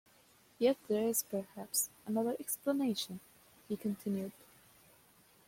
[0.57, 3.19] "Yet there is perhaps, another explanation,"
[3.69, 4.31] he continued.